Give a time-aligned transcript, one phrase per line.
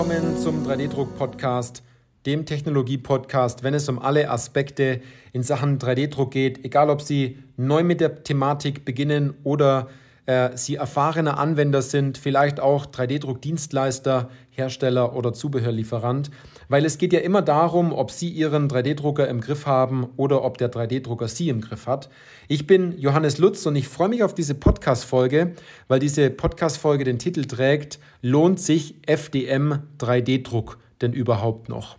[0.00, 1.82] Willkommen zum 3D-Druck-Podcast,
[2.24, 5.02] dem Technologie-Podcast, wenn es um alle Aspekte
[5.34, 9.88] in Sachen 3D-Druck geht, egal ob Sie neu mit der Thematik beginnen oder
[10.24, 16.30] äh, Sie erfahrener Anwender sind, vielleicht auch 3D-Druck-Dienstleister, Hersteller oder Zubehörlieferant,
[16.70, 20.56] weil es geht ja immer darum, ob Sie Ihren 3D-Drucker im Griff haben oder ob
[20.56, 22.08] der 3D-Drucker Sie im Griff hat.
[22.46, 25.54] Ich bin Johannes Lutz und ich freue mich auf diese Podcast-Folge,
[25.88, 31.96] weil diese Podcast-Folge den Titel trägt, lohnt sich FDM 3D-Druck denn überhaupt noch?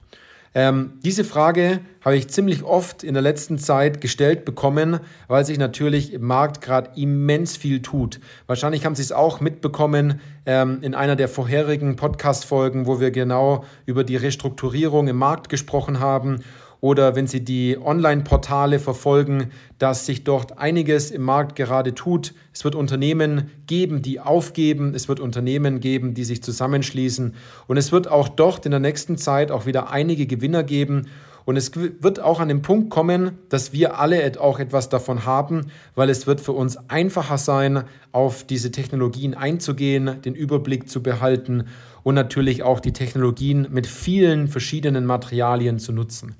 [0.53, 5.57] Ähm, diese Frage habe ich ziemlich oft in der letzten Zeit gestellt bekommen, weil sich
[5.57, 8.19] natürlich im Markt gerade immens viel tut.
[8.47, 13.63] Wahrscheinlich haben Sie es auch mitbekommen ähm, in einer der vorherigen Podcast-Folgen, wo wir genau
[13.85, 16.43] über die Restrukturierung im Markt gesprochen haben
[16.81, 22.33] oder wenn Sie die Online-Portale verfolgen, dass sich dort einiges im Markt gerade tut.
[22.53, 24.95] Es wird Unternehmen geben, die aufgeben.
[24.95, 27.35] Es wird Unternehmen geben, die sich zusammenschließen.
[27.67, 31.07] Und es wird auch dort in der nächsten Zeit auch wieder einige Gewinner geben.
[31.51, 35.65] Und es wird auch an den Punkt kommen, dass wir alle auch etwas davon haben,
[35.95, 41.65] weil es wird für uns einfacher sein, auf diese Technologien einzugehen, den Überblick zu behalten
[42.03, 46.35] und natürlich auch die Technologien mit vielen verschiedenen Materialien zu nutzen.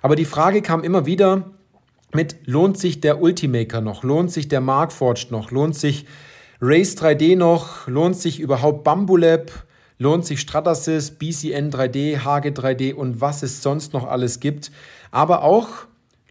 [0.00, 1.50] Aber die Frage kam immer wieder
[2.14, 4.02] mit, lohnt sich der Ultimaker noch?
[4.02, 5.50] Lohnt sich der Markforged noch?
[5.50, 6.06] Lohnt sich
[6.62, 7.86] Race 3D noch?
[7.86, 9.52] Lohnt sich überhaupt Bambulab?
[9.98, 14.70] Lohnt sich Stratasys, BCN 3D, Hage 3D und was es sonst noch alles gibt.
[15.10, 15.68] Aber auch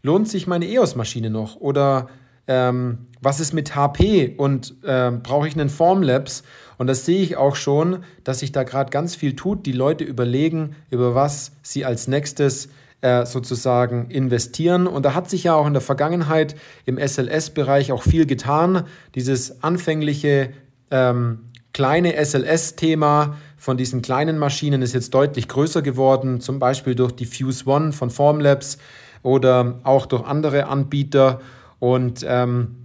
[0.01, 2.09] lohnt sich meine EOS-Maschine noch oder
[2.47, 6.43] ähm, was ist mit HP und ähm, brauche ich einen Formlabs?
[6.77, 9.65] Und das sehe ich auch schon, dass sich da gerade ganz viel tut.
[9.65, 12.67] Die Leute überlegen, über was sie als nächstes
[12.99, 14.87] äh, sozusagen investieren.
[14.87, 18.83] Und da hat sich ja auch in der Vergangenheit im SLS-Bereich auch viel getan.
[19.15, 20.49] Dieses anfängliche
[20.91, 21.39] ähm,
[21.73, 27.25] kleine SLS-Thema von diesen kleinen Maschinen ist jetzt deutlich größer geworden, zum Beispiel durch die
[27.25, 28.77] Fuse One von Formlabs
[29.21, 31.39] oder auch durch andere Anbieter.
[31.79, 32.75] Und ähm,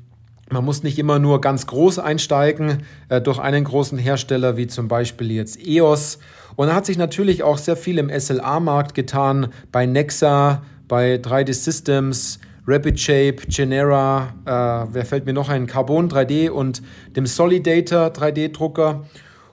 [0.53, 4.87] man muss nicht immer nur ganz groß einsteigen äh, durch einen großen Hersteller wie zum
[4.87, 6.21] Beispiel jetzt EOS.
[6.55, 11.55] Und da hat sich natürlich auch sehr viel im SLA-Markt getan, bei Nexa, bei 3D
[11.55, 16.83] Systems, Rapid Shape, Genera, äh, wer fällt mir noch ein, Carbon 3D und
[17.17, 19.03] dem Solidator 3D-Drucker.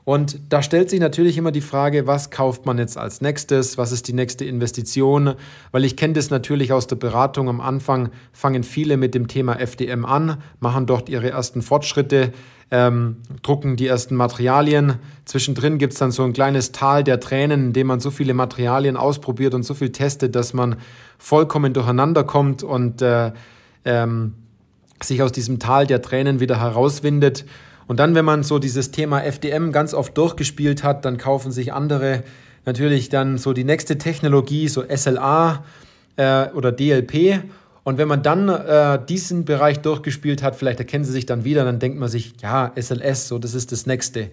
[0.05, 3.79] Und da stellt sich natürlich immer die Frage, was kauft man jetzt als nächstes?
[3.79, 5.33] Was ist die nächste Investition?
[5.71, 7.49] Weil ich kenne das natürlich aus der Beratung.
[7.49, 12.33] Am Anfang fangen viele mit dem Thema FDM an, machen dort ihre ersten Fortschritte,
[12.69, 14.99] ähm, drucken die ersten Materialien.
[15.25, 18.35] Zwischendrin gibt es dann so ein kleines Tal der Tränen, in dem man so viele
[18.35, 20.75] Materialien ausprobiert und so viel testet, dass man
[21.17, 23.31] vollkommen durcheinander kommt und äh,
[23.85, 24.35] ähm,
[25.01, 27.45] sich aus diesem Tal der Tränen wieder herauswindet.
[27.87, 31.73] Und dann, wenn man so dieses Thema FDM ganz oft durchgespielt hat, dann kaufen sich
[31.73, 32.23] andere
[32.65, 35.63] natürlich dann so die nächste Technologie, so SLA
[36.17, 37.43] äh, oder DLP.
[37.83, 41.63] Und wenn man dann äh, diesen Bereich durchgespielt hat, vielleicht erkennen sie sich dann wieder,
[41.63, 44.31] dann denkt man sich, ja, SLS, so das ist das nächste.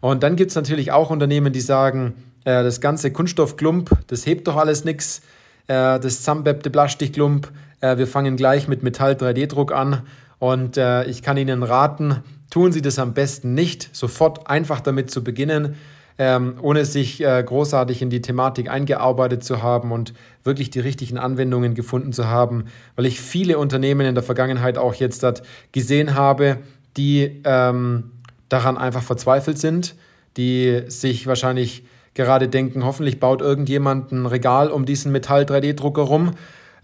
[0.00, 4.46] Und dann gibt es natürlich auch Unternehmen, die sagen, äh, das ganze Kunststoffklump, das hebt
[4.48, 5.22] doch alles nichts,
[5.66, 7.50] äh, das zusammenbebte Plastikklump,
[7.80, 10.02] äh, wir fangen gleich mit Metall-3D-Druck an.
[10.40, 15.12] Und äh, ich kann Ihnen raten, tun Sie das am besten nicht, sofort einfach damit
[15.12, 15.76] zu beginnen
[16.20, 20.12] ähm, ohne sich äh, großartig in die Thematik eingearbeitet zu haben und
[20.44, 24.92] wirklich die richtigen Anwendungen gefunden zu haben, weil ich viele Unternehmen in der Vergangenheit auch
[24.92, 25.42] jetzt dort
[25.72, 26.58] gesehen habe,
[26.98, 28.10] die ähm,
[28.50, 29.94] daran einfach verzweifelt sind,
[30.36, 36.32] die sich wahrscheinlich gerade denken, hoffentlich baut irgendjemand ein Regal um diesen Metall-3D-Drucker rum.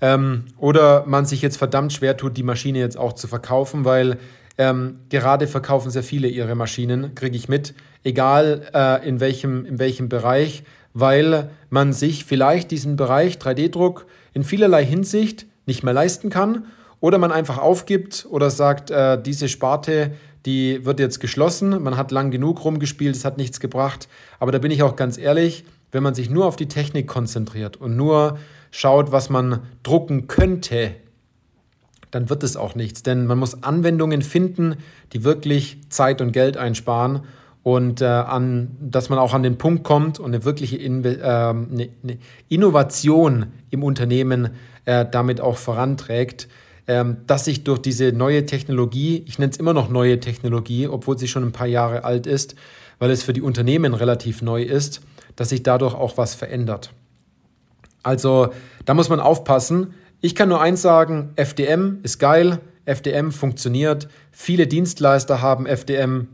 [0.01, 4.19] Ähm, oder man sich jetzt verdammt schwer tut, die Maschine jetzt auch zu verkaufen, weil
[4.59, 7.75] ähm, gerade verkaufen sehr viele ihre Maschinen, kriege ich mit,
[8.05, 14.45] egal äh, in, welchem, in welchem Bereich, weil man sich vielleicht diesen Bereich 3D-Druck in
[14.45, 16.67] vielerlei Hinsicht nicht mehr leisten kann
[17.01, 20.13] oder man einfach aufgibt oder sagt, äh, diese Sparte,
[20.47, 24.09] die wird jetzt geschlossen, man hat lang genug rumgespielt, es hat nichts gebracht.
[24.39, 27.77] Aber da bin ich auch ganz ehrlich, wenn man sich nur auf die Technik konzentriert
[27.77, 28.39] und nur
[28.71, 30.95] schaut, was man drucken könnte,
[32.11, 33.03] dann wird es auch nichts.
[33.03, 34.77] Denn man muss Anwendungen finden,
[35.13, 37.23] die wirklich Zeit und Geld einsparen
[37.63, 41.19] und äh, an, dass man auch an den Punkt kommt und eine wirkliche In äh,
[41.21, 42.19] eine, eine
[42.49, 44.51] Innovation im Unternehmen
[44.85, 46.49] äh, damit auch voranträgt,
[46.87, 51.19] ähm, dass sich durch diese neue Technologie, ich nenne es immer noch neue Technologie, obwohl
[51.19, 52.55] sie schon ein paar Jahre alt ist,
[53.01, 55.01] weil es für die Unternehmen relativ neu ist,
[55.35, 56.93] dass sich dadurch auch was verändert.
[58.07, 58.49] Also
[58.85, 64.67] da muss man aufpassen, ich kann nur eins sagen, FDM ist geil, FDM funktioniert, viele
[64.67, 66.29] Dienstleister haben FDM,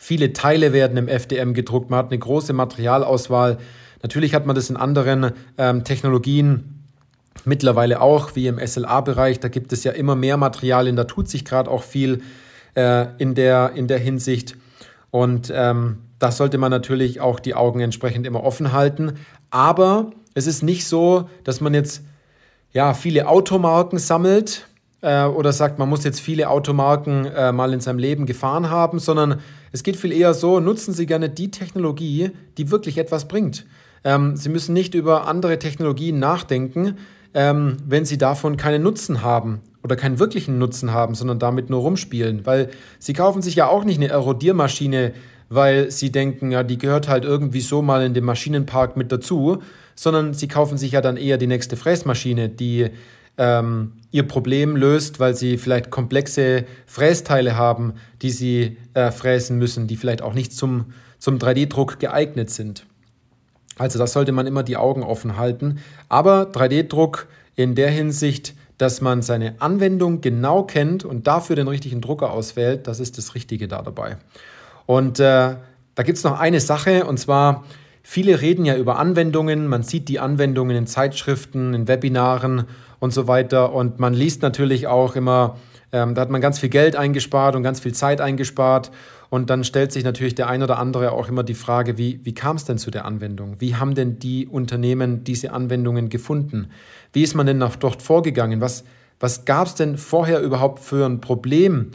[0.00, 1.90] Viele Teile werden im FDM gedruckt.
[1.90, 3.58] Man hat eine große Materialauswahl.
[4.02, 6.86] Natürlich hat man das in anderen ähm, Technologien
[7.44, 9.40] mittlerweile auch, wie im SLA-Bereich.
[9.40, 10.94] Da gibt es ja immer mehr Materialien.
[10.94, 12.22] Da tut sich gerade auch viel
[12.74, 14.56] äh, in, der, in der Hinsicht.
[15.10, 19.14] Und ähm, da sollte man natürlich auch die Augen entsprechend immer offen halten.
[19.50, 22.02] Aber es ist nicht so, dass man jetzt
[22.72, 24.68] ja, viele Automarken sammelt
[25.00, 29.00] äh, oder sagt, man muss jetzt viele Automarken äh, mal in seinem Leben gefahren haben,
[29.00, 29.40] sondern
[29.72, 33.66] es geht viel eher so, nutzen Sie gerne die Technologie, die wirklich etwas bringt.
[34.04, 36.98] Ähm, Sie müssen nicht über andere Technologien nachdenken,
[37.34, 41.80] ähm, wenn Sie davon keinen Nutzen haben oder keinen wirklichen Nutzen haben, sondern damit nur
[41.80, 42.46] rumspielen.
[42.46, 42.70] Weil
[43.00, 45.14] Sie kaufen sich ja auch nicht eine Erodiermaschine,
[45.48, 49.62] weil Sie denken, ja, die gehört halt irgendwie so mal in den Maschinenpark mit dazu,
[49.98, 52.90] sondern Sie kaufen sich ja dann eher die nächste Fräsmaschine, die
[53.36, 59.88] ähm, ihr Problem löst, weil sie vielleicht komplexe Frästeile haben, die sie äh, fräsen müssen,
[59.88, 62.86] die vielleicht auch nicht zum, zum 3D-Druck geeignet sind.
[63.76, 65.80] Also das sollte man immer die Augen offen halten.
[66.08, 72.00] Aber 3D-Druck in der Hinsicht, dass man seine Anwendung genau kennt und dafür den richtigen
[72.00, 74.16] Drucker auswählt, das ist das Richtige da dabei.
[74.86, 75.56] Und äh,
[75.96, 77.64] da gibt es noch eine Sache, und zwar,
[78.10, 82.64] viele reden ja über Anwendungen, man sieht die Anwendungen in Zeitschriften, in Webinaren
[83.00, 83.74] und so weiter.
[83.74, 85.58] Und man liest natürlich auch immer,
[85.92, 88.90] ähm, da hat man ganz viel Geld eingespart und ganz viel Zeit eingespart.
[89.28, 92.32] Und dann stellt sich natürlich der ein oder andere auch immer die Frage, wie, wie
[92.32, 93.56] kam es denn zu der Anwendung?
[93.58, 96.70] Wie haben denn die Unternehmen diese Anwendungen gefunden?
[97.12, 98.62] Wie ist man denn noch dort vorgegangen?
[98.62, 98.84] Was,
[99.20, 101.90] was gab es denn vorher überhaupt für ein Problem,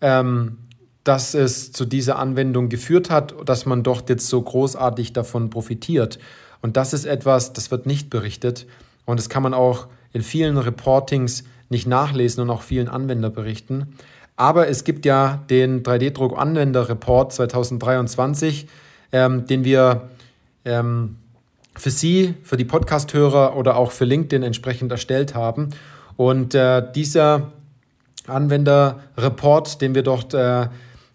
[0.00, 0.58] ähm,
[1.06, 6.18] dass es zu dieser Anwendung geführt hat, dass man doch jetzt so großartig davon profitiert?
[6.62, 8.66] Und das ist etwas, das wird nicht berichtet.
[9.04, 13.94] Und das kann man auch in vielen Reportings nicht nachlesen und auch vielen Anwenderberichten.
[14.34, 18.66] Aber es gibt ja den 3D-Druck-Anwender-Report 2023,
[19.12, 20.10] ähm, den wir
[20.64, 21.18] ähm,
[21.76, 25.68] für Sie, für die Podcast-Hörer oder auch für LinkedIn entsprechend erstellt haben.
[26.16, 27.52] Und äh, dieser
[28.26, 30.66] Anwender-Report, den wir dort äh,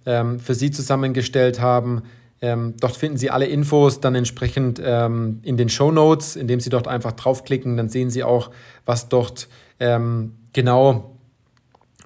[0.06, 2.04] ähm, für Sie zusammengestellt haben,
[2.42, 6.70] ähm, dort finden Sie alle Infos dann entsprechend ähm, in den Show Notes, indem Sie
[6.72, 7.78] dort einfach draufklicken.
[7.78, 8.50] Dann sehen Sie auch,
[8.86, 9.48] was dort
[9.80, 11.18] ähm, genau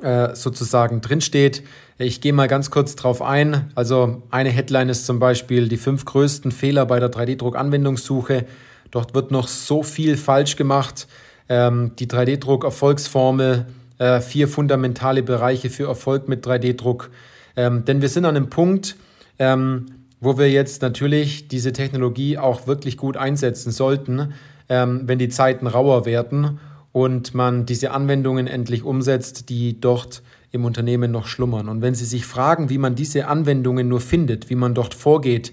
[0.01, 1.63] äh, sozusagen drinsteht.
[1.97, 3.71] Ich gehe mal ganz kurz drauf ein.
[3.75, 8.45] Also eine Headline ist zum Beispiel die fünf größten Fehler bei der 3D-Druck-Anwendungssuche.
[8.91, 11.07] Dort wird noch so viel falsch gemacht.
[11.47, 13.67] Ähm, die 3D-Druck-Erfolgsformel,
[13.99, 17.09] äh, vier fundamentale Bereiche für Erfolg mit 3D-Druck.
[17.55, 18.95] Ähm, denn wir sind an einem Punkt,
[19.39, 19.85] ähm,
[20.19, 24.33] wo wir jetzt natürlich diese Technologie auch wirklich gut einsetzen sollten,
[24.69, 26.59] ähm, wenn die Zeiten rauer werden
[26.91, 31.67] und man diese Anwendungen endlich umsetzt, die dort im Unternehmen noch schlummern.
[31.69, 35.51] Und wenn Sie sich fragen, wie man diese Anwendungen nur findet, wie man dort vorgeht,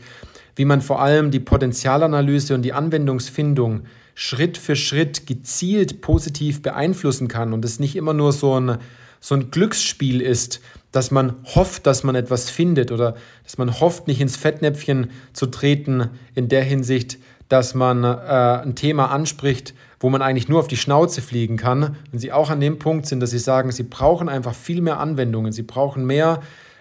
[0.55, 3.83] wie man vor allem die Potenzialanalyse und die Anwendungsfindung
[4.15, 8.79] Schritt für Schritt gezielt positiv beeinflussen kann und es nicht immer nur so ein,
[9.21, 10.61] so ein Glücksspiel ist,
[10.93, 15.47] dass man hofft, dass man etwas findet oder dass man hofft, nicht ins Fettnäpfchen zu
[15.47, 17.19] treten in der Hinsicht,
[17.49, 21.97] dass man äh, ein Thema anspricht, wo man eigentlich nur auf die Schnauze fliegen kann.
[22.11, 25.01] Wenn Sie auch an dem Punkt sind, dass Sie sagen, Sie brauchen einfach viel mehr
[25.01, 26.41] Anwendungen, Sie brauchen mehr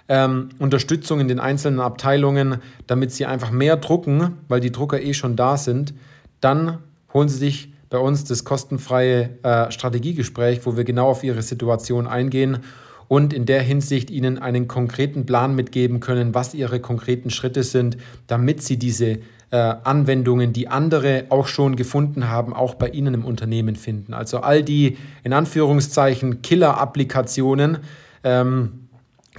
[0.10, 2.58] ähm, Unterstützung in den einzelnen Abteilungen,
[2.88, 5.94] damit Sie einfach mehr drucken, weil die Drucker eh schon da sind,
[6.42, 6.80] dann
[7.14, 12.08] holen Sie sich bei uns das kostenfreie äh, Strategiegespräch, wo wir genau auf Ihre Situation
[12.08, 12.60] eingehen
[13.12, 17.98] und in der Hinsicht Ihnen einen konkreten Plan mitgeben können, was Ihre konkreten Schritte sind,
[18.28, 23.26] damit Sie diese äh, Anwendungen, die andere auch schon gefunden haben, auch bei Ihnen im
[23.26, 24.14] Unternehmen finden.
[24.14, 27.80] Also all die in Anführungszeichen Killer-Applikationen,
[28.24, 28.88] ähm,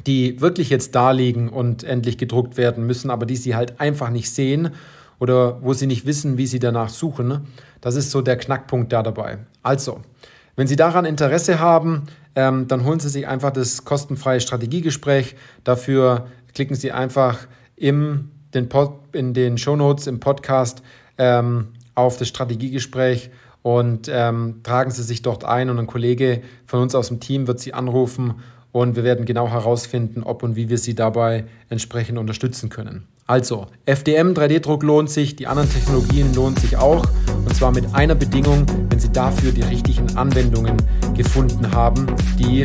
[0.06, 4.10] die wirklich jetzt da liegen und endlich gedruckt werden müssen, aber die Sie halt einfach
[4.10, 4.72] nicht sehen
[5.18, 7.46] oder wo Sie nicht wissen, wie Sie danach suchen.
[7.80, 9.38] Das ist so der Knackpunkt da dabei.
[9.62, 10.02] Also,
[10.56, 12.04] wenn Sie daran Interesse haben,
[12.34, 15.36] ähm, dann holen Sie sich einfach das kostenfreie Strategiegespräch.
[15.64, 20.82] Dafür klicken Sie einfach im, den Pod, in den Shownotes im Podcast
[21.18, 23.30] ähm, auf das Strategiegespräch
[23.62, 27.46] und ähm, tragen Sie sich dort ein und ein Kollege von uns aus dem Team
[27.46, 28.34] wird Sie anrufen
[28.72, 33.06] und wir werden genau herausfinden, ob und wie wir Sie dabei entsprechend unterstützen können.
[33.26, 37.06] Also, FDM 3D-Druck lohnt sich, die anderen Technologien lohnen sich auch.
[37.44, 40.76] Und zwar mit einer Bedingung, wenn Sie dafür die richtigen Anwendungen
[41.16, 42.06] gefunden haben,
[42.38, 42.62] die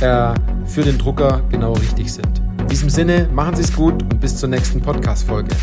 [0.00, 0.34] äh,
[0.66, 2.40] für den Drucker genau richtig sind.
[2.60, 5.54] In diesem Sinne, machen Sie es gut und bis zur nächsten Podcast-Folge.